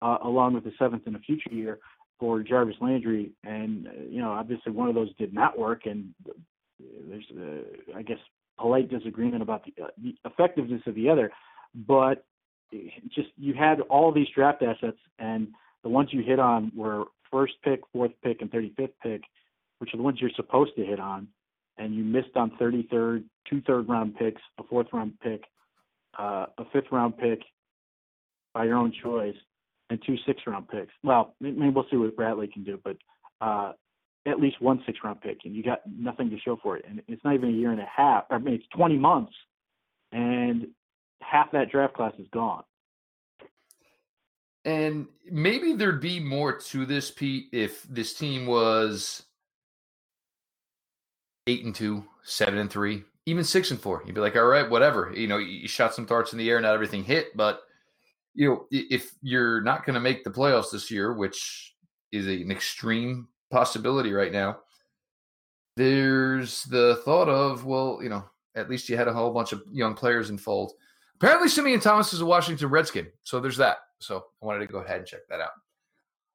[0.00, 1.78] uh, along with the seventh in a future year
[2.18, 3.32] for Jarvis Landry.
[3.44, 6.14] And, uh, you know, obviously one of those did not work, and
[7.08, 8.18] there's, uh, I guess,
[8.58, 11.30] polite disagreement about the, uh, the effectiveness of the other.
[11.74, 12.24] But
[13.14, 15.48] just you had all these draft assets, and
[15.82, 19.22] the ones you hit on were first pick, fourth pick, and 35th pick,
[19.78, 21.28] which are the ones you're supposed to hit on.
[21.76, 25.44] And you missed on 33rd, two third round picks, a fourth round pick,
[26.18, 27.40] uh, a fifth round pick
[28.54, 29.36] by your own choice,
[29.90, 30.92] and two six round picks.
[31.02, 32.96] Well, mean, we'll see what Bradley can do, but
[33.40, 33.72] uh,
[34.26, 36.84] at least one six round pick, and you got nothing to show for it.
[36.88, 38.24] And it's not even a year and a half.
[38.30, 39.32] I mean, it's 20 months,
[40.12, 40.68] and
[41.20, 42.64] half that draft class is gone.
[44.64, 49.22] And maybe there'd be more to this, Pete, if this team was
[51.46, 54.68] eight and two, seven and three, even six and four, you'd be like, all right,
[54.68, 55.12] whatever.
[55.14, 57.60] You know, you shot some darts in the air, not everything hit, but
[58.34, 61.74] you know, if you're not going to make the playoffs this year, which
[62.10, 64.58] is an extreme possibility right now,
[65.76, 68.24] there's the thought of, well, you know,
[68.54, 70.72] at least you had a whole bunch of young players in fold.
[71.16, 73.08] Apparently, Simeon Thomas is a Washington Redskin.
[73.24, 73.78] So there's that.
[73.98, 75.50] So I wanted to go ahead and check that out.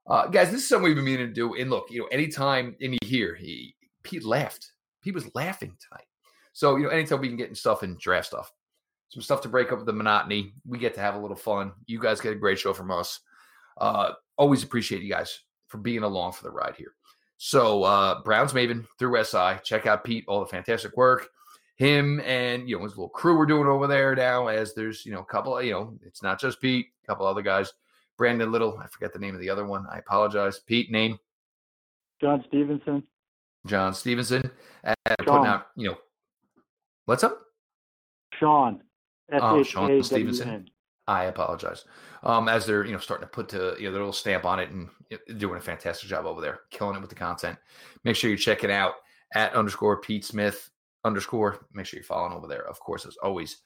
[0.06, 1.56] Uh, guys, this is something we've been meaning to do.
[1.56, 4.74] And look, you know, anytime and here, he Pete laughed.
[5.02, 6.06] Pete was laughing tonight.
[6.54, 8.52] So, you know, anytime we can get in stuff and draft stuff,
[9.10, 11.74] some stuff to break up the monotony, we get to have a little fun.
[11.86, 13.20] You guys get a great show from us.
[13.78, 16.94] Uh, always appreciate you guys for being along for the ride here.
[17.38, 19.60] So, uh, Browns Maven through SI.
[19.64, 21.30] Check out Pete, all the fantastic work
[21.76, 24.48] him and you know his little crew we're doing over there now.
[24.48, 27.26] As there's you know a couple, of, you know, it's not just Pete, a couple
[27.26, 27.74] other guys.
[28.18, 29.86] Brandon Little, I forget the name of the other one.
[29.92, 30.60] I apologize.
[30.60, 31.18] Pete name.
[32.22, 33.04] John Stevenson.
[33.66, 34.50] John Stevenson,
[34.84, 35.98] at putting out you know,
[37.06, 37.40] what's up?
[38.40, 38.82] Sean.
[39.32, 40.70] Oh, Sean Stevenson.
[41.08, 41.86] I apologize.
[42.24, 44.60] Um, as they're you know starting to put to you know their little stamp on
[44.60, 44.90] it and
[45.38, 47.58] doing a fantastic job over there, killing it with the content.
[48.04, 48.94] Make sure you check it out
[49.34, 50.70] at underscore Pete Smith
[51.04, 51.66] underscore.
[51.74, 52.68] Make sure you're following over there.
[52.68, 53.58] Of course, as always,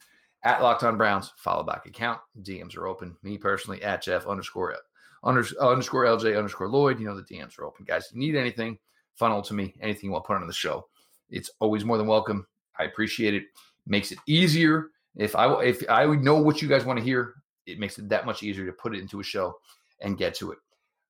[0.44, 2.20] at Locked On Browns, follow back account.
[2.42, 3.16] DMs are open.
[3.22, 4.76] Me personally, at Jeff underscore
[5.24, 7.00] under, underscore LJ underscore Lloyd.
[7.00, 8.08] You know the DMs are open, guys.
[8.08, 8.80] If you need anything,
[9.16, 9.76] funnel to me.
[9.82, 10.88] Anything you want to put on the show,
[11.30, 12.48] it's always more than welcome.
[12.80, 13.44] I appreciate it.
[13.86, 14.90] Makes it easier.
[15.16, 18.26] If I if I know what you guys want to hear, it makes it that
[18.26, 19.58] much easier to put it into a show
[20.02, 20.60] and get to it.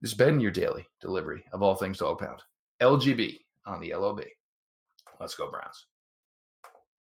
[0.00, 2.40] This has been your daily delivery of all things dog pound.
[2.80, 4.22] LGB on the LOB.
[5.20, 5.86] Let's go Browns.